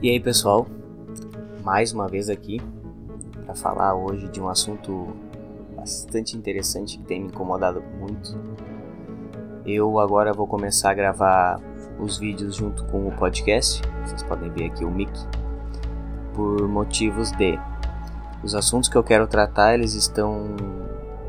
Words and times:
E 0.00 0.10
aí, 0.10 0.20
pessoal, 0.20 0.66
mais 1.64 1.92
uma 1.92 2.06
vez 2.06 2.28
aqui 2.28 2.60
para 3.44 3.54
falar 3.54 3.94
hoje 3.94 4.28
de 4.28 4.40
um 4.40 4.48
assunto 4.48 5.08
bastante 5.74 6.36
interessante 6.36 6.98
que 6.98 7.04
tem 7.04 7.20
me 7.20 7.28
incomodado 7.28 7.82
muito. 7.98 8.38
Eu 9.66 9.98
agora 9.98 10.32
vou 10.32 10.46
começar 10.46 10.90
a 10.90 10.94
gravar 10.94 11.60
os 11.98 12.16
vídeos 12.16 12.56
junto 12.56 12.84
com 12.86 13.08
o 13.08 13.12
podcast, 13.12 13.82
vocês 14.04 14.22
podem 14.22 14.50
ver 14.50 14.66
aqui 14.66 14.84
o 14.84 14.90
mic, 14.90 15.10
por 16.32 16.68
motivos 16.68 17.32
de 17.32 17.58
os 18.42 18.54
assuntos 18.54 18.88
que 18.88 18.96
eu 18.96 19.02
quero 19.02 19.26
tratar, 19.26 19.74
eles 19.74 19.94
estão 19.94 20.54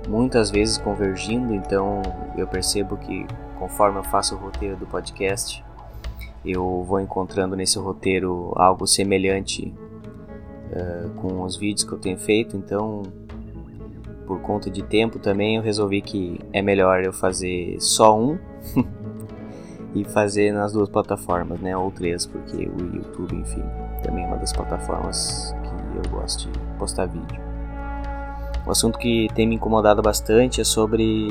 muitas 0.08 0.52
vezes 0.52 0.78
convergindo, 0.78 1.54
então 1.54 2.02
eu 2.38 2.48
percebo 2.48 2.98
que 2.98 3.26
conforme 3.58 3.98
eu 3.98 4.04
faço 4.04 4.36
o 4.36 4.38
roteiro 4.38 4.78
do 4.78 4.86
podcast, 4.86 5.64
eu 6.46 6.84
vou 6.84 7.00
encontrando 7.00 7.56
nesse 7.56 7.78
roteiro 7.78 8.54
algo 8.56 8.88
semelhante 8.88 9.74
uh, 10.72 11.10
com 11.16 11.42
os 11.44 11.58
vídeos 11.58 11.84
que 11.84 11.94
eu 11.94 12.00
tenho 12.00 12.18
feito, 12.18 12.56
então 12.56 13.04
por 14.26 14.40
conta 14.42 14.70
de 14.70 14.84
tempo 14.84 15.18
também 15.18 15.56
eu 15.56 15.62
resolvi 15.62 16.02
que 16.02 16.40
é 16.54 16.62
melhor 16.62 17.04
eu 17.04 17.12
fazer 17.12 17.76
só 17.80 18.18
um 18.18 18.38
e 19.96 20.04
fazer 20.06 20.52
nas 20.54 20.72
duas 20.72 20.88
plataformas, 20.88 21.60
né, 21.60 21.76
ou 21.76 21.90
três, 21.92 22.26
porque 22.26 22.56
o 22.56 22.96
YouTube, 22.96 23.36
enfim, 23.36 23.64
também 24.04 24.24
é 24.24 24.28
uma 24.28 24.38
das 24.38 24.54
plataformas 24.54 25.56
que 25.64 25.98
eu 25.98 26.12
gosto 26.12 26.52
de 26.52 26.60
postar 26.78 27.08
vídeo. 27.08 27.42
O 28.68 28.72
assunto 28.72 29.00
que 29.00 29.28
tem 29.34 29.48
me 29.48 29.56
incomodado 29.56 30.02
bastante 30.02 30.62
é 30.62 30.64
sobre 30.64 31.28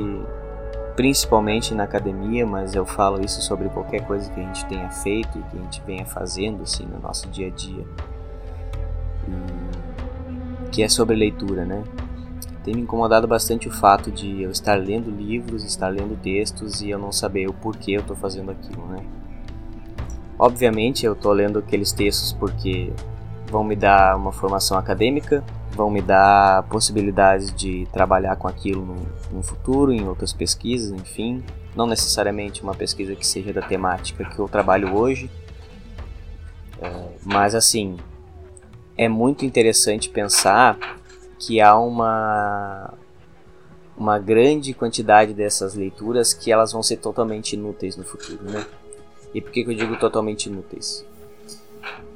principalmente 0.98 1.77
na 1.77 1.84
academia, 1.84 2.45
mas 2.45 2.75
eu 2.75 2.84
falo 2.84 3.25
isso 3.25 3.41
sobre 3.41 3.69
qualquer 3.69 4.05
coisa 4.05 4.29
que 4.33 4.41
a 4.41 4.43
gente 4.43 4.66
tenha 4.66 4.91
feito 4.91 5.38
e 5.38 5.43
que 5.43 5.57
a 5.57 5.62
gente 5.62 5.80
venha 5.87 6.05
fazendo 6.05 6.65
assim 6.65 6.84
no 6.87 6.98
nosso 6.98 7.29
dia 7.29 7.47
a 7.47 7.51
dia. 7.51 7.84
Que 10.73 10.82
é 10.82 10.88
sobre 10.88 11.15
leitura, 11.15 11.65
né? 11.65 11.85
Tem 12.65 12.74
me 12.74 12.80
incomodado 12.80 13.29
bastante 13.29 13.69
o 13.69 13.71
fato 13.71 14.10
de 14.10 14.43
eu 14.43 14.51
estar 14.51 14.74
lendo 14.74 15.09
livros, 15.09 15.63
estar 15.63 15.87
lendo 15.87 16.21
textos 16.21 16.80
e 16.80 16.91
eu 16.91 16.99
não 16.99 17.13
saber 17.13 17.49
o 17.49 17.52
porquê 17.52 17.93
eu 17.93 18.01
estou 18.01 18.16
fazendo 18.16 18.51
aquilo, 18.51 18.85
né? 18.88 18.99
Obviamente 20.37 21.07
eu 21.07 21.13
estou 21.13 21.30
lendo 21.30 21.60
aqueles 21.60 21.93
textos 21.93 22.32
porque 22.32 22.93
vão 23.49 23.63
me 23.63 23.76
dar 23.76 24.16
uma 24.16 24.32
formação 24.32 24.76
acadêmica, 24.76 25.45
vão 25.79 25.88
me 25.88 26.02
dar 26.02 26.65
possibilidades 26.65 27.54
de 27.54 27.87
trabalhar 27.93 28.34
com 28.34 28.48
aquilo 28.48 28.84
no, 28.84 28.96
no, 29.30 29.43
futuro, 29.45 29.93
em 29.93 30.09
outras 30.09 30.32
pesquisas, 30.32 30.90
enfim. 30.90 31.45
Não 31.76 31.87
necessariamente 31.87 32.65
uma 32.65 32.74
pesquisa 32.74 33.15
que 33.15 33.24
seja 33.24 33.52
da 33.52 33.62
temática 33.62 34.24
que 34.24 34.40
eu 34.40 34.48
trabalho 34.48 34.93
hoje, 34.93 35.30
é, 36.82 37.09
mas 37.24 37.54
assim, 37.54 37.96
é 38.96 39.09
muito 39.09 39.45
interessante 39.45 40.10
pensar 40.10 40.76
que 41.38 41.60
há 41.60 41.79
uma 41.79 42.92
uma 43.96 44.18
grande 44.18 44.74
quantidade 44.74 45.35
dessas 45.35 45.74
leituras 45.74 46.32
que 46.32 46.52
elas 46.52 46.73
vão 46.73 46.82
ser 46.85 46.98
totalmente 46.98 47.54
inúteis 47.54 47.96
no 47.96 48.04
futuro, 48.04 48.45
né? 48.45 48.65
E 49.35 49.40
por 49.40 49.51
que, 49.51 49.65
que 49.65 49.70
eu 49.70 49.74
digo 49.74 49.96
totalmente 49.98 50.46
inúteis? 50.46 51.04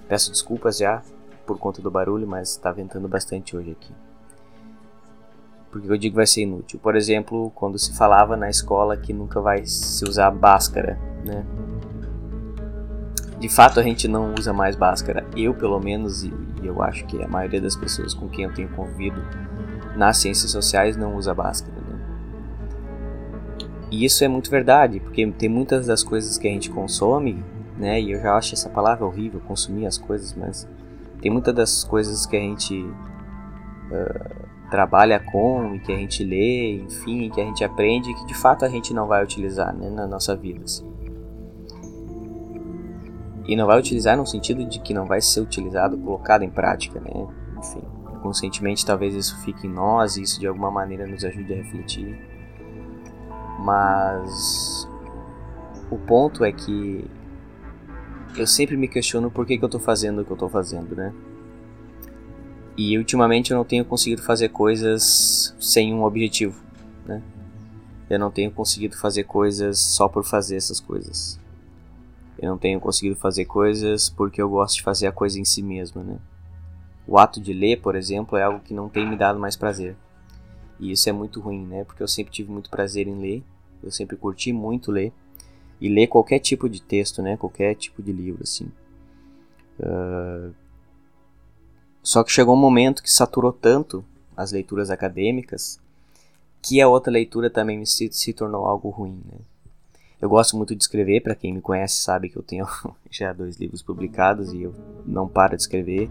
Peço 0.08 0.30
desculpas 0.30 0.78
já 0.78 1.02
por 1.46 1.58
conta 1.58 1.82
do 1.82 1.90
barulho, 1.90 2.26
mas 2.26 2.50
está 2.50 2.72
ventando 2.72 3.08
bastante 3.08 3.56
hoje 3.56 3.72
aqui. 3.72 3.92
Porque 5.70 5.90
eu 5.90 5.96
digo 5.96 6.16
vai 6.16 6.26
ser 6.26 6.42
inútil. 6.42 6.78
Por 6.78 6.94
exemplo, 6.94 7.50
quando 7.54 7.78
se 7.78 7.96
falava 7.96 8.36
na 8.36 8.50
escola 8.50 8.96
que 8.96 9.12
nunca 9.12 9.40
vai 9.40 9.64
se 9.64 10.04
usar 10.04 10.30
báscara, 10.30 10.98
né? 11.24 11.44
De 13.38 13.48
fato 13.48 13.80
a 13.80 13.82
gente 13.82 14.06
não 14.06 14.34
usa 14.38 14.52
mais 14.52 14.76
báscara. 14.76 15.26
Eu, 15.34 15.54
pelo 15.54 15.80
menos, 15.80 16.22
e 16.22 16.32
eu 16.62 16.82
acho 16.82 17.04
que 17.06 17.20
a 17.22 17.26
maioria 17.26 17.60
das 17.60 17.74
pessoas 17.74 18.14
com 18.14 18.28
quem 18.28 18.44
eu 18.44 18.52
tenho 18.52 18.68
convivido 18.68 19.20
nas 19.96 20.18
ciências 20.18 20.50
sociais 20.50 20.96
não 20.96 21.16
usa 21.16 21.34
báscara. 21.34 21.74
Né? 21.80 22.00
E 23.90 24.04
isso 24.04 24.22
é 24.22 24.28
muito 24.28 24.50
verdade, 24.50 25.00
porque 25.00 25.26
tem 25.32 25.48
muitas 25.48 25.86
das 25.86 26.04
coisas 26.04 26.38
que 26.38 26.46
a 26.46 26.50
gente 26.50 26.70
consome, 26.70 27.42
né? 27.76 28.00
E 28.00 28.12
eu 28.12 28.20
já 28.20 28.36
acho 28.36 28.54
essa 28.54 28.68
palavra 28.68 29.04
horrível, 29.04 29.40
consumir 29.40 29.86
as 29.86 29.98
coisas, 29.98 30.34
mas 30.34 30.68
tem 31.22 31.30
muitas 31.30 31.54
das 31.54 31.84
coisas 31.84 32.26
que 32.26 32.36
a 32.36 32.40
gente 32.40 32.82
uh, 32.82 34.68
trabalha 34.68 35.20
com 35.20 35.76
e 35.76 35.78
que 35.78 35.92
a 35.92 35.96
gente 35.96 36.24
lê, 36.24 36.82
enfim, 36.82 37.30
que 37.30 37.40
a 37.40 37.44
gente 37.44 37.62
aprende 37.62 38.12
que 38.12 38.26
de 38.26 38.34
fato 38.34 38.64
a 38.64 38.68
gente 38.68 38.92
não 38.92 39.06
vai 39.06 39.22
utilizar 39.22 39.72
né, 39.72 39.88
na 39.88 40.06
nossa 40.06 40.34
vida. 40.34 40.64
Assim. 40.64 40.84
E 43.46 43.54
não 43.54 43.66
vai 43.66 43.78
utilizar 43.78 44.16
no 44.16 44.26
sentido 44.26 44.64
de 44.64 44.80
que 44.80 44.92
não 44.92 45.06
vai 45.06 45.20
ser 45.20 45.40
utilizado, 45.40 45.96
colocado 45.96 46.42
em 46.42 46.50
prática, 46.50 46.98
né? 47.00 47.28
Enfim, 47.58 47.82
conscientemente 48.20 48.84
talvez 48.84 49.14
isso 49.14 49.38
fique 49.42 49.66
em 49.68 49.70
nós 49.70 50.16
e 50.16 50.22
isso 50.22 50.40
de 50.40 50.48
alguma 50.48 50.70
maneira 50.72 51.06
nos 51.06 51.24
ajude 51.24 51.52
a 51.52 51.56
refletir. 51.56 52.18
Mas 53.60 54.88
o 55.88 55.98
ponto 55.98 56.44
é 56.44 56.50
que 56.50 57.08
eu 58.36 58.46
sempre 58.46 58.76
me 58.76 58.88
questiono 58.88 59.30
por 59.30 59.46
que, 59.46 59.58
que 59.58 59.64
eu 59.64 59.66
estou 59.66 59.80
fazendo 59.80 60.22
o 60.22 60.24
que 60.24 60.30
eu 60.30 60.34
estou 60.36 60.48
fazendo, 60.48 60.96
né? 60.96 61.12
E 62.76 62.96
ultimamente 62.96 63.50
eu 63.50 63.56
não 63.56 63.64
tenho 63.64 63.84
conseguido 63.84 64.22
fazer 64.22 64.48
coisas 64.48 65.54
sem 65.60 65.92
um 65.92 66.04
objetivo, 66.04 66.62
né? 67.04 67.22
Eu 68.08 68.18
não 68.18 68.30
tenho 68.30 68.50
conseguido 68.50 68.96
fazer 68.96 69.24
coisas 69.24 69.78
só 69.78 70.08
por 70.08 70.24
fazer 70.24 70.56
essas 70.56 70.80
coisas. 70.80 71.38
Eu 72.38 72.50
não 72.50 72.58
tenho 72.58 72.80
conseguido 72.80 73.16
fazer 73.16 73.44
coisas 73.44 74.08
porque 74.08 74.40
eu 74.40 74.48
gosto 74.48 74.76
de 74.76 74.82
fazer 74.82 75.06
a 75.06 75.12
coisa 75.12 75.38
em 75.38 75.44
si 75.44 75.62
mesma, 75.62 76.02
né? 76.02 76.18
O 77.06 77.18
ato 77.18 77.40
de 77.40 77.52
ler, 77.52 77.80
por 77.80 77.94
exemplo, 77.94 78.38
é 78.38 78.42
algo 78.42 78.60
que 78.60 78.72
não 78.72 78.88
tem 78.88 79.08
me 79.08 79.16
dado 79.16 79.38
mais 79.38 79.56
prazer. 79.56 79.96
E 80.80 80.90
isso 80.90 81.08
é 81.08 81.12
muito 81.12 81.40
ruim, 81.40 81.66
né? 81.66 81.84
Porque 81.84 82.02
eu 82.02 82.08
sempre 82.08 82.32
tive 82.32 82.50
muito 82.50 82.70
prazer 82.70 83.06
em 83.06 83.20
ler, 83.20 83.44
eu 83.82 83.90
sempre 83.90 84.16
curti 84.16 84.52
muito 84.52 84.90
ler 84.90 85.12
e 85.82 85.88
ler 85.88 86.06
qualquer 86.06 86.38
tipo 86.38 86.68
de 86.68 86.80
texto, 86.80 87.20
né? 87.20 87.36
Qualquer 87.36 87.74
tipo 87.74 88.00
de 88.00 88.12
livro, 88.12 88.44
assim. 88.44 88.70
Uh... 89.80 90.54
Só 92.00 92.22
que 92.22 92.30
chegou 92.30 92.54
um 92.54 92.58
momento 92.58 93.02
que 93.02 93.10
saturou 93.10 93.52
tanto 93.52 94.04
as 94.36 94.52
leituras 94.52 94.90
acadêmicas 94.90 95.80
que 96.62 96.80
a 96.80 96.88
outra 96.88 97.12
leitura 97.12 97.50
também 97.50 97.84
se, 97.84 98.08
se 98.12 98.32
tornou 98.32 98.64
algo 98.64 98.90
ruim, 98.90 99.20
né? 99.26 99.38
Eu 100.20 100.28
gosto 100.28 100.56
muito 100.56 100.76
de 100.76 100.84
escrever, 100.84 101.20
para 101.20 101.34
quem 101.34 101.52
me 101.52 101.60
conhece 101.60 101.96
sabe 101.96 102.28
que 102.28 102.36
eu 102.36 102.44
tenho 102.44 102.64
já 103.10 103.32
dois 103.32 103.56
livros 103.56 103.82
publicados 103.82 104.52
e 104.52 104.62
eu 104.62 104.72
não 105.04 105.26
paro 105.26 105.56
de 105.56 105.62
escrever. 105.62 106.08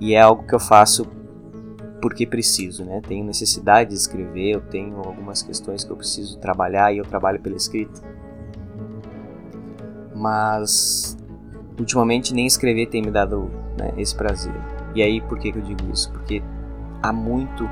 E 0.00 0.14
é 0.14 0.20
algo 0.22 0.46
que 0.46 0.54
eu 0.54 0.60
faço 0.60 1.06
porque 2.00 2.26
preciso, 2.26 2.86
né? 2.86 3.02
Tenho 3.06 3.26
necessidade 3.26 3.90
de 3.90 3.96
escrever, 3.96 4.54
eu 4.54 4.62
tenho 4.62 4.96
algumas 4.96 5.42
questões 5.42 5.84
que 5.84 5.90
eu 5.90 5.96
preciso 5.96 6.38
trabalhar 6.38 6.90
e 6.90 6.98
eu 6.98 7.04
trabalho 7.04 7.38
pela 7.38 7.56
escrita 7.56 8.17
mas 10.18 11.16
ultimamente 11.78 12.34
nem 12.34 12.46
escrever 12.46 12.86
tem 12.86 13.02
me 13.02 13.10
dado 13.10 13.50
né, 13.78 13.92
esse 13.96 14.14
prazer. 14.14 14.54
E 14.94 15.02
aí, 15.02 15.20
por 15.20 15.38
que, 15.38 15.52
que 15.52 15.58
eu 15.58 15.62
digo 15.62 15.90
isso? 15.92 16.10
Porque 16.10 16.42
há 17.02 17.12
muito 17.12 17.68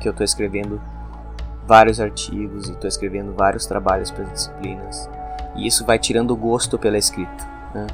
que 0.00 0.08
eu 0.08 0.12
estou 0.12 0.24
escrevendo 0.24 0.80
vários 1.66 2.00
artigos 2.00 2.68
e 2.68 2.72
estou 2.72 2.88
escrevendo 2.88 3.34
vários 3.34 3.66
trabalhos 3.66 4.10
para 4.10 4.24
as 4.24 4.32
disciplinas, 4.32 5.10
e 5.54 5.66
isso 5.66 5.84
vai 5.84 5.98
tirando 5.98 6.30
o 6.30 6.36
gosto 6.36 6.78
pela 6.78 6.96
escrita. 6.96 7.46
Né? 7.74 7.86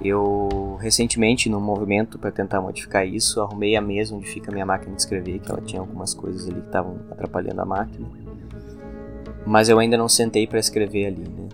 Eu 0.00 0.78
recentemente, 0.80 1.50
num 1.50 1.60
movimento 1.60 2.18
para 2.18 2.30
tentar 2.30 2.60
modificar 2.62 3.06
isso, 3.06 3.40
arrumei 3.40 3.76
a 3.76 3.82
mesa 3.82 4.14
onde 4.14 4.26
fica 4.26 4.50
a 4.50 4.54
minha 4.54 4.64
máquina 4.64 4.94
de 4.94 5.02
escrever, 5.02 5.40
que 5.40 5.50
ela 5.50 5.60
tinha 5.60 5.80
algumas 5.80 6.14
coisas 6.14 6.48
ali 6.48 6.60
que 6.60 6.66
estavam 6.66 6.96
atrapalhando 7.10 7.60
a 7.60 7.66
máquina. 7.66 8.08
Mas 9.46 9.68
eu 9.68 9.78
ainda 9.78 9.98
não 9.98 10.08
sentei 10.08 10.46
para 10.46 10.58
escrever 10.58 11.06
ali, 11.06 11.28
né? 11.28 11.48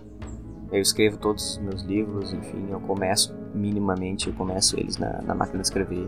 Eu 0.77 0.83
escrevo 0.83 1.17
todos 1.17 1.53
os 1.53 1.59
meus 1.59 1.81
livros, 1.81 2.35
enfim, 2.35 2.67
eu 2.69 2.79
começo 2.81 3.35
minimamente, 3.55 4.29
eu 4.29 4.35
começo 4.35 4.79
eles 4.79 4.99
na, 4.99 5.23
na 5.23 5.35
máquina 5.35 5.63
de 5.63 5.69
escrever. 5.69 6.05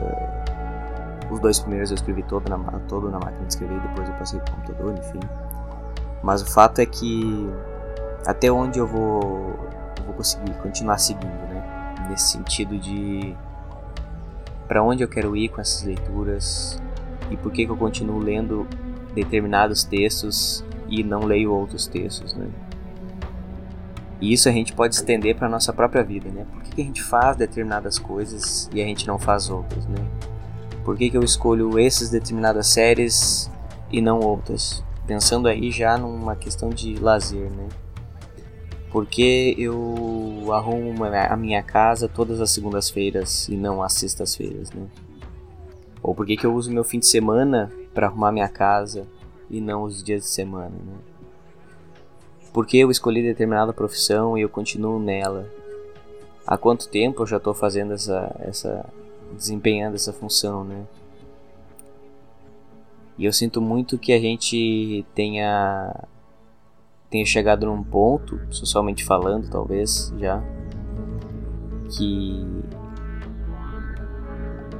Uh, 0.00 1.30
os 1.30 1.40
dois 1.40 1.60
primeiros 1.60 1.90
eu 1.90 1.96
escrevi 1.96 2.22
todo 2.22 2.48
na, 2.48 2.56
todo 2.88 3.10
na 3.10 3.18
máquina 3.18 3.42
de 3.42 3.52
escrever, 3.52 3.78
depois 3.82 4.08
eu 4.08 4.14
passei 4.14 4.40
para 4.40 4.50
o 4.50 4.56
computador, 4.56 4.98
enfim. 4.98 5.20
Mas 6.22 6.40
o 6.40 6.46
fato 6.46 6.78
é 6.78 6.86
que 6.86 7.50
até 8.26 8.50
onde 8.50 8.78
eu 8.78 8.86
vou, 8.86 9.58
eu 9.98 10.04
vou 10.06 10.14
conseguir 10.14 10.54
continuar 10.62 10.96
seguindo, 10.96 11.26
né? 11.26 12.06
Nesse 12.08 12.30
sentido 12.30 12.78
de 12.78 13.36
para 14.66 14.82
onde 14.82 15.04
eu 15.04 15.08
quero 15.08 15.36
ir 15.36 15.50
com 15.50 15.60
essas 15.60 15.82
leituras 15.82 16.80
e 17.30 17.36
por 17.36 17.52
que, 17.52 17.66
que 17.66 17.70
eu 17.70 17.76
continuo 17.76 18.20
lendo 18.20 18.66
determinados 19.14 19.84
textos 19.84 20.64
e 20.88 21.04
não 21.04 21.24
leio 21.24 21.52
outros 21.52 21.86
textos, 21.86 22.32
né? 22.32 22.48
E 24.20 24.32
isso 24.32 24.48
a 24.48 24.52
gente 24.52 24.72
pode 24.72 24.94
estender 24.94 25.36
para 25.36 25.48
nossa 25.48 25.72
própria 25.72 26.02
vida, 26.02 26.28
né? 26.30 26.46
Por 26.50 26.62
que, 26.62 26.70
que, 26.76 26.82
a 26.82 26.84
gente 26.84 27.02
faz 27.02 27.36
determinadas 27.36 27.98
coisas 27.98 28.70
e 28.72 28.80
a 28.80 28.84
gente 28.84 29.06
não 29.06 29.18
faz 29.18 29.50
outras, 29.50 29.86
né? 29.86 29.98
Por 30.84 30.96
que, 30.96 31.10
que 31.10 31.16
eu 31.16 31.22
escolho 31.22 31.78
essas 31.78 32.10
determinadas 32.10 32.68
séries 32.68 33.50
e 33.90 34.00
não 34.00 34.20
outras? 34.20 34.82
Pensando 35.06 35.48
aí 35.48 35.70
já 35.70 35.98
numa 35.98 36.34
questão 36.34 36.70
de 36.70 36.94
lazer, 36.94 37.50
né? 37.50 37.68
Por 38.90 39.04
que 39.04 39.54
eu 39.58 40.50
arrumo 40.52 41.04
a 41.04 41.36
minha 41.36 41.62
casa 41.62 42.08
todas 42.08 42.40
as 42.40 42.50
segundas-feiras 42.50 43.46
e 43.48 43.56
não 43.56 43.82
às 43.82 43.92
sextas-feiras, 43.92 44.70
né? 44.70 44.86
Ou 46.02 46.14
por 46.14 46.24
que, 46.24 46.36
que 46.36 46.46
eu 46.46 46.54
uso 46.54 46.72
meu 46.72 46.84
fim 46.84 46.98
de 46.98 47.06
semana 47.06 47.70
para 47.92 48.06
arrumar 48.06 48.32
minha 48.32 48.48
casa 48.48 49.06
e 49.50 49.60
não 49.60 49.82
os 49.82 50.02
dias 50.02 50.22
de 50.22 50.28
semana, 50.28 50.70
né? 50.70 51.15
Por 52.56 52.66
que 52.66 52.78
eu 52.78 52.90
escolhi 52.90 53.22
determinada 53.22 53.70
profissão 53.70 54.38
e 54.38 54.40
eu 54.40 54.48
continuo 54.48 54.98
nela? 54.98 55.46
Há 56.46 56.56
quanto 56.56 56.88
tempo 56.88 57.20
eu 57.20 57.26
já 57.26 57.36
estou 57.36 57.52
fazendo 57.52 57.92
essa, 57.92 58.34
essa, 58.40 58.86
desempenhando 59.34 59.94
essa 59.94 60.10
função, 60.10 60.64
né? 60.64 60.86
E 63.18 63.26
eu 63.26 63.32
sinto 63.34 63.60
muito 63.60 63.98
que 63.98 64.10
a 64.10 64.18
gente 64.18 65.04
tenha 65.14 65.94
tenha 67.10 67.26
chegado 67.26 67.66
num 67.66 67.82
ponto, 67.82 68.40
socialmente 68.48 69.04
falando, 69.04 69.50
talvez 69.50 70.10
já, 70.18 70.42
que 71.94 72.42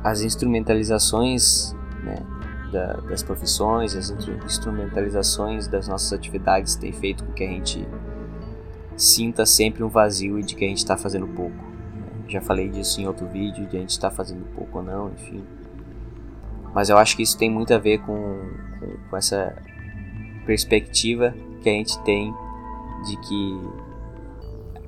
as 0.03 0.23
instrumentalizações 0.23 1.75
né, 2.03 2.17
da, 2.71 2.95
das 2.95 3.23
profissões, 3.23 3.95
as 3.95 4.11
instrumentalizações 4.45 5.67
das 5.67 5.89
nossas 5.89 6.13
atividades 6.13 6.77
têm 6.77 6.93
feito 6.93 7.25
com 7.25 7.33
que 7.33 7.45
a 7.45 7.49
gente 7.49 7.87
sinta 8.97 9.45
sempre 9.45 9.83
um 9.83 9.89
vazio 9.89 10.39
e 10.39 10.43
de 10.43 10.55
que 10.55 10.65
a 10.65 10.69
gente 10.69 10.79
está 10.79 10.97
fazendo 10.97 11.27
pouco. 11.29 11.55
Né? 11.55 12.25
Já 12.29 12.41
falei 12.41 12.69
disso 12.69 13.01
em 13.01 13.07
outro 13.07 13.27
vídeo, 13.27 13.67
de 13.67 13.77
a 13.77 13.81
gente 13.81 13.91
está 13.91 14.11
fazendo 14.11 14.45
pouco 14.55 14.79
ou 14.79 14.85
não, 14.85 15.11
enfim. 15.11 15.45
Mas 16.75 16.89
eu 16.89 16.99
acho 16.99 17.17
que 17.17 17.23
isso 17.23 17.39
tem 17.39 17.51
muito 17.51 17.73
a 17.73 17.79
ver 17.79 17.99
com, 17.99 18.15
com, 18.81 19.11
com 19.11 19.17
essa 19.17 19.57
perspectiva 20.45 21.35
que 21.63 21.69
a 21.69 21.73
gente 21.73 21.99
tem 22.05 22.35
de 23.05 23.17
que 23.21 23.61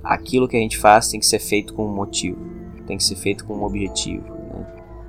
aquilo 0.02 0.48
que 0.48 0.56
a 0.56 0.60
gente 0.60 0.78
faz 0.78 1.08
tem 1.08 1.20
que 1.20 1.26
ser 1.26 1.38
feito 1.38 1.74
com 1.74 1.86
um 1.86 1.94
motivo, 1.94 2.38
tem 2.86 2.96
que 2.96 3.04
ser 3.04 3.16
feito 3.16 3.44
com 3.44 3.54
um 3.54 3.64
objetivo. 3.64 4.24
Né? 4.32 4.66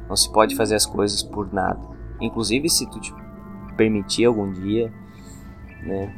Não 0.07 0.15
se 0.15 0.31
pode 0.31 0.55
fazer 0.55 0.75
as 0.75 0.85
coisas 0.85 1.23
por 1.23 1.51
nada. 1.53 1.79
Inclusive, 2.21 2.69
se 2.69 2.85
tu 2.89 2.99
te 2.99 3.13
permitir 3.77 4.25
algum 4.25 4.51
dia, 4.51 4.91
né, 5.83 6.13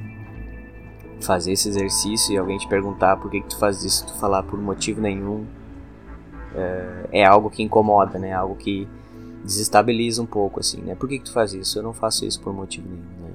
fazer 1.21 1.51
esse 1.51 1.69
exercício 1.69 2.33
e 2.33 2.37
alguém 2.37 2.57
te 2.57 2.67
perguntar 2.67 3.17
por 3.17 3.29
que, 3.29 3.41
que 3.41 3.49
tu 3.49 3.57
faz 3.57 3.83
isso, 3.83 4.05
tu 4.07 4.13
falar 4.15 4.43
por 4.43 4.59
motivo 4.59 4.99
nenhum, 4.99 5.45
é, 6.55 7.09
é 7.11 7.25
algo 7.25 7.49
que 7.49 7.63
incomoda, 7.63 8.17
né? 8.19 8.33
Algo 8.33 8.55
que 8.55 8.87
desestabiliza 9.43 10.21
um 10.21 10.25
pouco, 10.25 10.59
assim, 10.59 10.81
né? 10.81 10.95
Por 10.95 11.07
que, 11.07 11.19
que 11.19 11.25
tu 11.25 11.33
faz 11.33 11.53
isso? 11.53 11.79
Eu 11.79 11.83
não 11.83 11.93
faço 11.93 12.25
isso 12.25 12.41
por 12.41 12.53
motivo 12.53 12.87
nenhum, 12.89 13.03
né? 13.21 13.33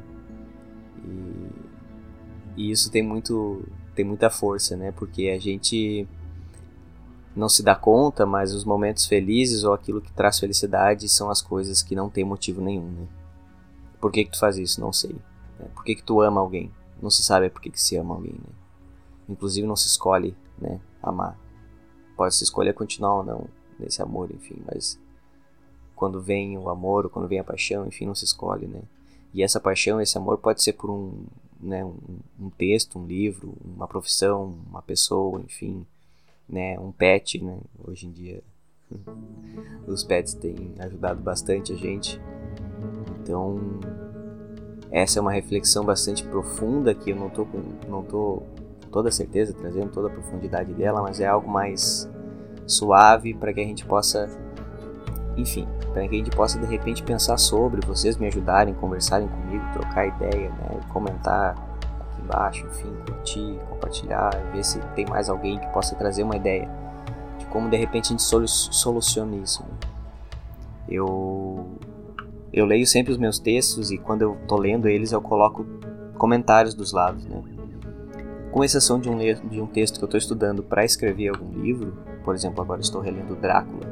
E, 2.57 2.63
e 2.63 2.71
isso 2.71 2.91
tem 2.91 3.03
muito, 3.03 3.65
tem 3.95 4.05
muita 4.05 4.29
força, 4.31 4.77
né? 4.77 4.93
Porque 4.93 5.29
a 5.29 5.39
gente 5.39 6.07
não 7.37 7.51
se 7.51 7.63
dá 7.63 7.75
conta, 7.75 8.25
mas 8.25 8.55
os 8.55 8.65
momentos 8.65 9.05
felizes 9.07 9.63
ou 9.63 9.75
aquilo 9.75 10.01
que 10.01 10.11
traz 10.11 10.39
felicidade 10.39 11.07
são 11.07 11.31
as 11.31 11.43
coisas 11.43 11.83
que 11.83 11.95
não 11.95 12.09
tem 12.09 12.25
motivo 12.25 12.63
nenhum, 12.63 12.91
né? 12.91 13.07
Por 14.01 14.11
que, 14.11 14.25
que 14.25 14.31
tu 14.31 14.39
faz 14.39 14.57
isso? 14.57 14.81
Não 14.81 14.93
sei. 14.93 15.15
Né? 15.59 15.67
Por 15.75 15.85
que, 15.85 15.95
que 15.95 16.03
tu 16.03 16.23
ama 16.23 16.41
alguém? 16.41 16.73
Não 17.01 17.11
se 17.11 17.23
sabe 17.23 17.51
por 17.51 17.61
que, 17.61 17.71
que 17.71 17.81
se 17.81 17.97
ama 17.97 18.15
alguém, 18.15 18.33
né? 18.33 18.55
Inclusive 19.29 19.67
não 19.67 19.77
se 19.77 19.87
escolhe, 19.87 20.35
né? 20.59 20.81
Amar. 21.03 21.39
Pode 22.17 22.35
se 22.35 22.45
escolher 22.45 22.73
continuar 22.73 23.17
ou 23.17 23.25
não 23.25 23.47
nesse 23.79 24.01
amor, 24.01 24.31
enfim, 24.33 24.63
mas 24.65 24.99
quando 25.95 26.21
vem 26.21 26.57
o 26.57 26.71
amor, 26.71 27.05
ou 27.05 27.11
quando 27.11 27.29
vem 27.29 27.39
a 27.39 27.45
paixão, 27.45 27.87
enfim, 27.87 28.07
não 28.07 28.15
se 28.15 28.25
escolhe, 28.25 28.67
né? 28.67 28.81
E 29.35 29.43
essa 29.43 29.61
paixão, 29.61 30.01
esse 30.01 30.17
amor 30.17 30.39
pode 30.39 30.63
ser 30.63 30.73
por 30.73 30.89
um, 30.89 31.27
né, 31.61 31.85
um, 31.85 31.97
um 32.41 32.49
texto, 32.49 32.99
um 32.99 33.07
livro, 33.07 33.55
uma 33.63 33.87
profissão, 33.87 34.59
uma 34.67 34.81
pessoa, 34.81 35.41
enfim, 35.41 35.87
né, 36.49 36.79
um 36.79 36.93
pet, 36.93 37.43
né? 37.43 37.59
Hoje 37.79 38.07
em 38.07 38.13
dia 38.13 38.43
os 39.87 40.05
pets 40.05 40.35
têm 40.35 40.75
ajudado 40.79 41.21
bastante 41.21 41.73
a 41.73 41.77
gente. 41.77 42.21
Então, 43.21 43.59
essa 44.91 45.19
é 45.19 45.23
uma 45.23 45.33
reflexão 45.33 45.85
bastante 45.85 46.23
profunda 46.25 46.95
que 46.95 47.11
eu 47.11 47.17
não 47.17 47.29
tô 47.29 47.45
com, 47.45 47.63
não 47.89 48.03
tô 48.03 48.43
com 48.83 48.91
toda 48.91 49.11
certeza 49.11 49.53
trazendo 49.53 49.91
toda 49.91 50.09
a 50.09 50.11
profundidade 50.11 50.73
dela, 50.73 51.03
mas 51.03 51.21
é 51.21 51.27
algo 51.27 51.51
mais 51.51 52.09
suave 52.67 53.35
para 53.35 53.53
que 53.53 53.61
a 53.61 53.65
gente 53.65 53.85
possa 53.85 54.29
enfim, 55.37 55.69
para 55.93 56.09
que 56.09 56.15
a 56.15 56.19
gente 56.19 56.31
possa 56.31 56.59
de 56.59 56.67
repente 56.67 57.03
pensar 57.03 57.37
sobre, 57.37 57.87
vocês 57.87 58.17
me 58.17 58.27
ajudarem, 58.27 58.75
conversarem 58.75 59.29
comigo, 59.29 59.65
trocar 59.73 60.07
ideia, 60.07 60.49
né, 60.51 60.81
comentar 60.93 61.55
aqui 62.17 62.23
embaixo, 62.23 62.67
enfim, 62.67 62.93
curtir, 63.07 63.59
compartilhar, 63.69 64.31
ver 64.53 64.65
se 64.65 64.81
tem 64.95 65.07
mais 65.07 65.29
alguém 65.29 65.59
que 65.59 65.67
possa 65.69 65.95
trazer 65.95 66.23
uma 66.23 66.37
ideia 66.37 66.69
de 67.39 67.47
como 67.47 67.69
de 67.69 67.77
repente 67.77 68.07
a 68.07 68.09
gente 68.09 68.23
solu 68.23 68.49
soluciona 68.49 69.37
isso. 69.37 69.63
Né? 69.63 69.69
Eu 70.89 71.67
eu 72.53 72.65
leio 72.65 72.87
sempre 72.87 73.13
os 73.13 73.19
meus 73.19 73.39
textos 73.39 73.91
e 73.91 73.99
quando 73.99 74.23
eu 74.23 74.39
tô 74.49 74.57
lendo 74.57 74.89
eles 74.89 75.13
eu 75.13 75.21
coloco 75.21 75.67
comentários 76.17 76.75
dos 76.75 76.93
lados, 76.93 77.25
né? 77.27 77.43
Com 78.51 78.65
exceção 78.65 78.99
de 78.99 79.11
um, 79.11 79.19
de 79.19 79.61
um 79.61 79.67
texto 79.67 79.99
que 79.99 80.05
eu 80.05 80.07
estou 80.07 80.17
estudando 80.17 80.63
para 80.63 80.83
escrever 80.83 81.29
algum 81.29 81.61
livro, 81.61 81.99
por 82.25 82.35
exemplo, 82.35 82.63
agora 82.63 82.81
estou 82.81 83.03
relendo 83.03 83.37
Drácula, 83.37 83.87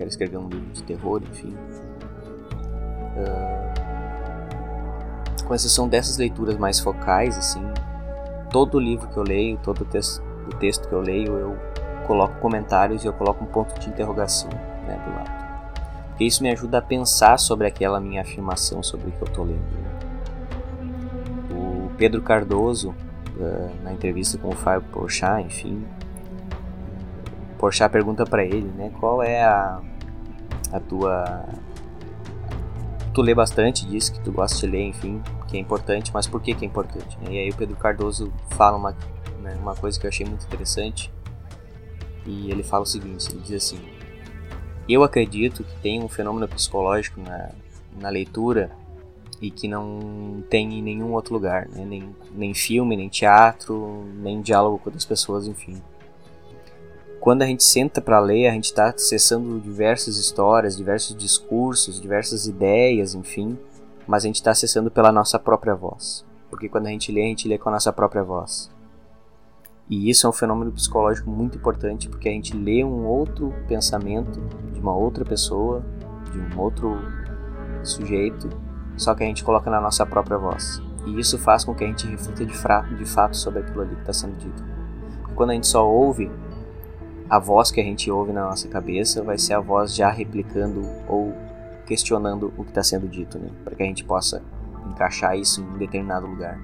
quero 0.00 0.08
escrever 0.08 0.38
um 0.38 0.48
livro 0.48 0.72
de 0.72 0.82
terror, 0.84 1.20
enfim. 1.30 1.54
Uh, 3.14 3.69
com 5.50 5.54
exceção 5.56 5.88
dessas 5.88 6.16
leituras 6.16 6.56
mais 6.56 6.78
focais, 6.78 7.36
assim, 7.36 7.60
todo 8.52 8.78
livro 8.78 9.08
que 9.08 9.16
eu 9.16 9.24
leio, 9.24 9.58
todo 9.60 9.84
texto, 9.84 10.22
o 10.46 10.54
texto 10.54 10.88
que 10.88 10.94
eu 10.94 11.00
leio, 11.00 11.36
eu 11.36 11.58
coloco 12.06 12.38
comentários 12.38 13.02
e 13.02 13.08
eu 13.08 13.12
coloco 13.12 13.42
um 13.42 13.48
ponto 13.48 13.76
de 13.80 13.88
interrogação 13.88 14.48
né, 14.86 14.96
do 15.04 15.12
lado. 15.12 15.30
Porque 16.10 16.22
isso 16.22 16.40
me 16.40 16.52
ajuda 16.52 16.78
a 16.78 16.82
pensar 16.82 17.36
sobre 17.36 17.66
aquela 17.66 17.98
minha 17.98 18.22
afirmação 18.22 18.80
sobre 18.80 19.08
o 19.08 19.10
que 19.10 19.22
eu 19.22 19.26
estou 19.26 19.44
lendo. 19.44 19.58
Né? 19.58 19.90
O 21.50 21.90
Pedro 21.98 22.22
Cardoso, 22.22 22.94
uh, 23.36 23.82
na 23.82 23.92
entrevista 23.92 24.38
com 24.38 24.50
o 24.50 24.54
Fábio 24.54 24.88
Porchat, 24.92 25.44
enfim, 25.44 25.84
Porchat 27.58 27.90
pergunta 27.90 28.24
para 28.24 28.44
ele, 28.44 28.70
né, 28.76 28.92
qual 29.00 29.20
é 29.20 29.42
a, 29.42 29.80
a 30.72 30.78
tua 30.78 31.44
tu 33.12 33.20
lê 33.20 33.34
bastante, 33.34 33.84
diz 33.84 34.08
que 34.08 34.20
tu 34.20 34.30
gosta 34.30 34.56
de 34.64 34.72
ler, 34.72 34.84
enfim, 34.84 35.20
que 35.50 35.56
é 35.56 35.60
importante, 35.60 36.10
mas 36.14 36.26
por 36.26 36.40
que 36.40 36.54
que 36.54 36.64
é 36.64 36.68
importante? 36.68 37.18
Né? 37.18 37.32
E 37.32 37.38
aí 37.38 37.50
o 37.50 37.56
Pedro 37.56 37.76
Cardoso 37.76 38.32
fala 38.50 38.76
uma, 38.76 38.96
né, 39.42 39.56
uma 39.60 39.74
coisa 39.74 39.98
que 39.98 40.06
eu 40.06 40.08
achei 40.08 40.24
muito 40.24 40.44
interessante, 40.44 41.12
e 42.24 42.50
ele 42.50 42.62
fala 42.62 42.84
o 42.84 42.86
seguinte, 42.86 43.28
ele 43.30 43.40
diz 43.40 43.64
assim, 43.64 43.80
eu 44.88 45.02
acredito 45.02 45.64
que 45.64 45.76
tem 45.80 46.02
um 46.02 46.08
fenômeno 46.08 46.46
psicológico 46.48 47.20
na, 47.20 47.50
na 47.98 48.08
leitura 48.08 48.70
e 49.40 49.50
que 49.50 49.66
não 49.66 50.44
tem 50.48 50.78
em 50.78 50.82
nenhum 50.82 51.12
outro 51.12 51.32
lugar, 51.32 51.68
né? 51.68 51.84
nem, 51.84 52.14
nem 52.32 52.54
filme, 52.54 52.96
nem 52.96 53.08
teatro, 53.08 54.04
nem 54.16 54.40
diálogo 54.40 54.78
com 54.78 54.90
outras 54.90 55.04
pessoas, 55.04 55.46
enfim 55.46 55.80
quando 57.20 57.42
a 57.42 57.46
gente 57.46 57.62
senta 57.62 58.00
para 58.00 58.18
ler, 58.18 58.48
a 58.48 58.52
gente 58.52 58.64
está 58.64 58.88
acessando 58.88 59.60
diversas 59.60 60.16
histórias, 60.16 60.76
diversos 60.76 61.14
discursos, 61.14 62.00
diversas 62.00 62.46
ideias, 62.46 63.14
enfim, 63.14 63.58
mas 64.10 64.24
a 64.24 64.26
gente 64.26 64.36
está 64.36 64.50
acessando 64.50 64.90
pela 64.90 65.12
nossa 65.12 65.38
própria 65.38 65.72
voz. 65.72 66.26
Porque 66.50 66.68
quando 66.68 66.88
a 66.88 66.90
gente 66.90 67.12
lê, 67.12 67.22
a 67.22 67.28
gente 67.28 67.46
lê 67.46 67.56
com 67.56 67.68
a 67.68 67.72
nossa 67.72 67.92
própria 67.92 68.24
voz. 68.24 68.68
E 69.88 70.10
isso 70.10 70.26
é 70.26 70.30
um 70.30 70.32
fenômeno 70.32 70.72
psicológico 70.72 71.30
muito 71.30 71.56
importante, 71.56 72.08
porque 72.08 72.28
a 72.28 72.32
gente 72.32 72.56
lê 72.56 72.82
um 72.82 73.06
outro 73.06 73.54
pensamento 73.68 74.40
de 74.72 74.80
uma 74.80 74.92
outra 74.92 75.24
pessoa, 75.24 75.84
de 76.32 76.40
um 76.40 76.60
outro 76.60 76.98
sujeito, 77.84 78.48
só 78.96 79.14
que 79.14 79.22
a 79.22 79.26
gente 79.28 79.44
coloca 79.44 79.70
na 79.70 79.80
nossa 79.80 80.04
própria 80.04 80.36
voz. 80.36 80.82
E 81.06 81.20
isso 81.20 81.38
faz 81.38 81.64
com 81.64 81.72
que 81.72 81.84
a 81.84 81.86
gente 81.86 82.08
reflita 82.08 82.44
de, 82.44 82.96
de 82.96 83.04
fato 83.04 83.36
sobre 83.36 83.60
aquilo 83.60 83.82
ali 83.82 83.94
que 83.94 84.00
está 84.00 84.12
sendo 84.12 84.36
dito. 84.38 84.64
Porque 85.20 85.34
quando 85.36 85.50
a 85.50 85.54
gente 85.54 85.68
só 85.68 85.88
ouve, 85.88 86.28
a 87.28 87.38
voz 87.38 87.70
que 87.70 87.80
a 87.80 87.84
gente 87.84 88.10
ouve 88.10 88.32
na 88.32 88.42
nossa 88.48 88.66
cabeça 88.66 89.22
vai 89.22 89.38
ser 89.38 89.54
a 89.54 89.60
voz 89.60 89.94
já 89.94 90.10
replicando 90.10 90.82
ou 91.06 91.32
questionando 91.90 92.54
o 92.56 92.62
que 92.62 92.70
está 92.70 92.84
sendo 92.84 93.08
dito, 93.08 93.36
né? 93.36 93.48
Para 93.64 93.74
que 93.74 93.82
a 93.82 93.86
gente 93.86 94.04
possa 94.04 94.40
encaixar 94.88 95.36
isso 95.36 95.60
em 95.60 95.64
um 95.64 95.76
determinado 95.76 96.24
lugar 96.24 96.56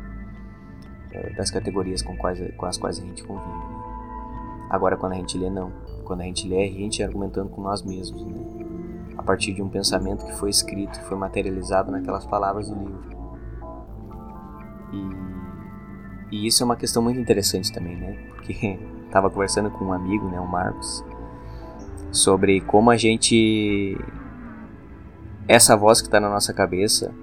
é, 1.11 1.31
das 1.35 1.51
categorias 1.51 2.01
com, 2.01 2.17
quais, 2.17 2.41
com 2.57 2.65
as 2.65 2.79
quais 2.79 3.01
a 3.01 3.03
gente 3.03 3.25
convive. 3.25 3.49
Né? 3.49 4.69
Agora, 4.71 4.97
quando 4.97 5.15
a 5.15 5.17
gente 5.17 5.37
lê, 5.37 5.51
não. 5.51 5.73
Quando 6.05 6.21
a 6.21 6.25
gente 6.25 6.47
lê, 6.47 6.69
a 6.69 6.71
gente 6.71 7.03
argumentando 7.03 7.49
com 7.49 7.61
nós 7.61 7.83
mesmos, 7.83 8.25
né? 8.25 8.39
a 9.19 9.23
partir 9.25 9.53
de 9.53 9.61
um 9.61 9.69
pensamento 9.69 10.25
que 10.25 10.33
foi 10.37 10.49
escrito, 10.49 11.01
foi 11.01 11.17
materializado 11.17 11.91
naquelas 11.91 12.25
palavras 12.25 12.71
do 12.71 12.79
livro. 12.79 13.17
E, 16.31 16.37
e 16.37 16.47
isso 16.47 16.63
é 16.63 16.65
uma 16.65 16.77
questão 16.77 17.03
muito 17.03 17.19
interessante 17.19 17.73
também, 17.73 17.97
né? 17.97 18.13
Porque 18.29 18.53
estava 19.05 19.29
conversando 19.29 19.73
com 19.73 19.87
um 19.87 19.93
amigo, 19.93 20.29
né, 20.29 20.39
o 20.39 20.47
Marcos, 20.47 21.05
sobre 22.13 22.61
como 22.61 22.93
a 22.93 22.97
gente 22.97 23.99
essa 25.49 25.77
voz 25.77 26.01
que 26.01 26.09
está 26.09 26.19
na 26.19 26.29
nossa 26.29 26.53
cabeça, 26.53 27.15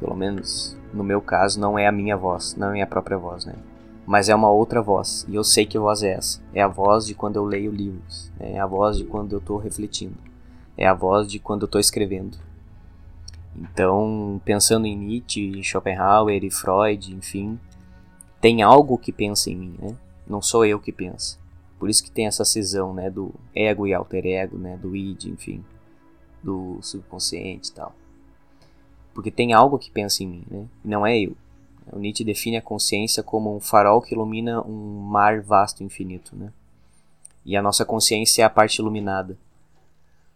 pelo 0.00 0.16
menos 0.16 0.76
no 0.92 1.04
meu 1.04 1.20
caso, 1.20 1.60
não 1.60 1.78
é 1.78 1.86
a 1.86 1.92
minha 1.92 2.16
voz, 2.16 2.54
não 2.56 2.68
é 2.68 2.70
a 2.70 2.72
minha 2.72 2.86
própria 2.86 3.18
voz, 3.18 3.44
né? 3.44 3.54
mas 4.06 4.30
é 4.30 4.34
uma 4.34 4.50
outra 4.50 4.80
voz, 4.80 5.26
e 5.28 5.34
eu 5.34 5.44
sei 5.44 5.66
que 5.66 5.78
voz 5.78 6.02
é 6.02 6.12
essa. 6.12 6.40
É 6.54 6.62
a 6.62 6.66
voz 6.66 7.04
de 7.04 7.14
quando 7.14 7.36
eu 7.36 7.44
leio 7.44 7.70
livros, 7.70 8.32
né? 8.40 8.54
é 8.54 8.58
a 8.58 8.66
voz 8.66 8.96
de 8.96 9.04
quando 9.04 9.32
eu 9.32 9.38
estou 9.38 9.58
refletindo, 9.58 10.16
é 10.78 10.86
a 10.86 10.94
voz 10.94 11.30
de 11.30 11.38
quando 11.38 11.62
eu 11.62 11.66
estou 11.66 11.80
escrevendo. 11.80 12.38
Então, 13.54 14.40
pensando 14.46 14.86
em 14.86 14.96
Nietzsche, 14.96 15.62
Schopenhauer 15.62 16.42
e 16.42 16.50
Freud, 16.50 17.14
enfim, 17.14 17.60
tem 18.40 18.62
algo 18.62 18.96
que 18.96 19.12
pensa 19.12 19.50
em 19.50 19.56
mim, 19.56 19.74
né? 19.78 19.94
Não 20.26 20.40
sou 20.40 20.64
eu 20.64 20.78
que 20.78 20.92
pensa. 20.92 21.36
Por 21.78 21.90
isso 21.90 22.02
que 22.02 22.10
tem 22.10 22.26
essa 22.26 22.44
cisão, 22.44 22.94
né, 22.94 23.10
do 23.10 23.34
ego 23.54 23.86
e 23.86 23.92
alter 23.92 24.26
ego, 24.26 24.56
né, 24.56 24.76
do 24.76 24.96
id, 24.96 25.26
enfim, 25.26 25.62
do 26.42 26.78
subconsciente 26.82 27.70
e 27.70 27.72
tal. 27.72 27.94
Porque 29.14 29.30
tem 29.30 29.52
algo 29.52 29.78
que 29.78 29.90
pensa 29.90 30.22
em 30.22 30.28
mim, 30.28 30.44
né? 30.50 30.66
Não 30.84 31.06
é 31.06 31.18
eu. 31.18 31.36
O 31.90 31.98
Nietzsche 31.98 32.22
define 32.22 32.56
a 32.56 32.62
consciência 32.62 33.22
como 33.22 33.54
um 33.54 33.60
farol 33.60 34.00
que 34.00 34.14
ilumina 34.14 34.60
um 34.62 35.00
mar 35.00 35.40
vasto 35.40 35.82
e 35.82 35.86
infinito, 35.86 36.36
né? 36.36 36.52
E 37.44 37.56
a 37.56 37.62
nossa 37.62 37.84
consciência 37.84 38.42
é 38.42 38.44
a 38.44 38.50
parte 38.50 38.76
iluminada. 38.76 39.36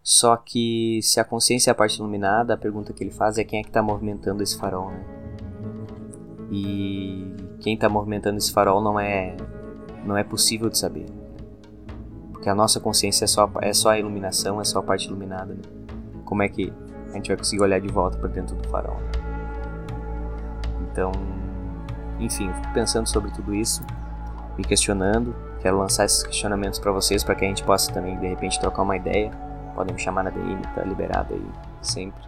Só 0.03 0.37
que 0.37 0.99
se 1.03 1.21
a 1.21 1.25
consciência 1.25 1.71
é 1.71 1.73
a 1.73 1.75
parte 1.75 1.99
iluminada, 1.99 2.55
a 2.55 2.57
pergunta 2.57 2.93
que 2.93 3.05
ele 3.05 3.11
faz 3.11 3.39
é 3.39 3.45
quem 3.45 3.61
é 3.61 3.63
que 3.63 3.69
está 3.69 3.83
movimentando 3.83 4.43
esse 4.43 4.59
farol, 4.59 4.91
né? 4.91 5.05
E 6.51 7.35
quem 7.61 7.75
está 7.75 7.89
movimentando 7.89 8.39
esse 8.39 8.51
farol 8.51 8.83
não 8.83 8.99
é 8.99 9.37
não 10.05 10.17
é 10.17 10.25
possível 10.25 10.69
de 10.69 10.79
saber. 10.79 11.07
Porque 12.33 12.49
a 12.49 12.55
nossa 12.55 12.81
consciência 12.81 13.25
é 13.25 13.29
só, 13.29 13.51
é 13.61 13.73
só 13.73 13.91
a 13.91 13.99
iluminação, 13.99 14.61
é 14.61 14.65
só 14.65 14.81
a 14.81 14.83
parte 14.83 15.07
iluminada. 15.07 15.55
Né? 15.55 15.82
Como 16.33 16.43
é 16.43 16.49
que 16.49 16.73
a 17.11 17.13
gente 17.13 17.29
vai 17.29 17.37
conseguir 17.37 17.63
olhar 17.63 17.79
de 17.79 17.89
volta 17.89 18.17
para 18.17 18.27
dentro 18.29 18.57
do 18.57 18.67
farol? 18.71 18.97
Então, 20.81 21.13
enfim, 22.19 22.51
fico 22.55 22.73
pensando 22.73 23.07
sobre 23.07 23.31
tudo 23.33 23.55
isso, 23.55 23.85
me 24.57 24.65
questionando. 24.65 25.37
Quero 25.61 25.77
lançar 25.77 26.07
esses 26.07 26.23
questionamentos 26.23 26.79
para 26.79 26.91
vocês, 26.91 27.23
para 27.23 27.35
que 27.35 27.45
a 27.45 27.49
gente 27.49 27.63
possa 27.63 27.93
também, 27.93 28.19
de 28.19 28.27
repente, 28.29 28.59
trocar 28.59 28.81
uma 28.81 28.97
ideia. 28.97 29.31
Podem 29.75 29.95
me 29.95 30.01
chamar 30.01 30.23
na 30.23 30.31
DM, 30.31 30.63
tá 30.75 30.83
liberado 30.85 31.35
aí 31.35 31.47
sempre. 31.83 32.23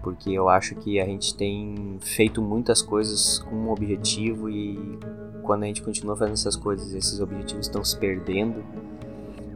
Porque 0.00 0.30
eu 0.30 0.48
acho 0.48 0.76
que 0.76 1.00
a 1.00 1.04
gente 1.04 1.34
tem 1.34 1.98
feito 2.00 2.40
muitas 2.40 2.80
coisas 2.80 3.40
com 3.40 3.56
um 3.56 3.70
objetivo 3.72 4.48
e 4.48 4.96
quando 5.42 5.64
a 5.64 5.66
gente 5.66 5.82
continua 5.82 6.16
fazendo 6.16 6.34
essas 6.34 6.54
coisas, 6.54 6.94
esses 6.94 7.18
objetivos 7.18 7.66
estão 7.66 7.82
se 7.82 7.98
perdendo. 7.98 8.62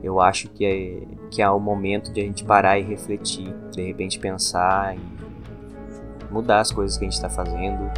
Eu 0.05 0.21
acho 0.21 0.49
que 0.49 0.67
é, 0.67 1.17
que 1.31 1.41
é 1.41 1.49
o 1.49 1.59
momento 1.59 2.13
de 2.13 2.21
a 2.21 2.25
gente 2.25 2.45
parar 2.45 2.79
e 2.79 2.83
refletir, 2.83 3.55
de 3.73 3.87
repente 3.87 4.19
pensar 4.19 4.95
e 4.95 5.01
mudar 6.31 6.61
as 6.61 6.71
coisas 6.71 6.99
que 6.99 7.07
a 7.07 7.09
gente 7.09 7.17
está 7.17 7.31
fazendo 7.31 7.91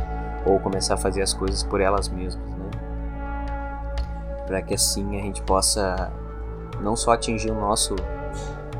ou 0.46 0.60
começar 0.60 0.94
a 0.94 0.96
fazer 0.96 1.22
as 1.22 1.34
coisas 1.34 1.64
por 1.64 1.80
elas 1.80 2.08
mesmas, 2.08 2.48
né? 2.48 2.70
Para 4.46 4.62
que 4.62 4.74
assim 4.74 5.18
a 5.18 5.22
gente 5.24 5.42
possa 5.42 6.12
não 6.80 6.94
só 6.94 7.10
atingir 7.10 7.50
o 7.50 7.60
nosso 7.60 7.96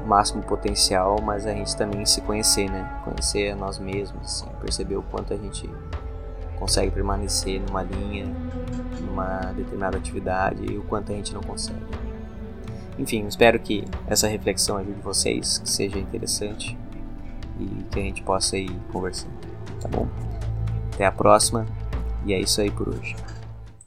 máximo 0.07 0.45
potencial, 0.45 1.17
mas 1.21 1.49
a 1.49 1.51
gente 1.51 1.77
também 1.77 2.07
se 2.07 2.21
conhecer, 2.21 2.71
né? 2.71 3.03
Conhecer 3.05 3.51
a 3.51 3.57
nós 3.57 3.81
mesmos, 3.81 4.25
assim, 4.25 4.49
perceber 4.61 4.99
o 4.99 5.03
quanto 5.03 5.35
a 5.35 5.37
gente 5.37 5.69
consegue 6.61 6.93
permanecer 6.93 7.61
numa 7.61 7.83
linha, 7.83 8.33
numa 9.01 9.53
determinada 9.53 9.99
atividade 9.99 10.65
e 10.65 10.79
o 10.79 10.85
quanto 10.85 11.11
a 11.11 11.15
gente 11.17 11.35
não 11.35 11.41
consegue. 11.41 12.06
Enfim, 12.99 13.27
espero 13.27 13.59
que 13.59 13.85
essa 14.07 14.27
reflexão 14.27 14.79
ajude 14.79 15.01
vocês, 15.03 15.59
que 15.59 15.69
seja 15.69 15.99
interessante 15.99 16.77
e 17.61 17.67
que 17.91 18.01
a 18.01 18.03
gente 18.03 18.23
possa 18.23 18.57
ir 18.57 18.71
conversando, 18.93 19.35
tá 19.81 19.89
bom? 19.89 20.09
Até 20.95 21.05
a 21.05 21.13
próxima 21.13 21.67
e 22.25 22.33
é 22.33 22.41
isso 22.41 22.61
aí 22.61 22.71
por 22.71 22.89
hoje. 22.89 23.15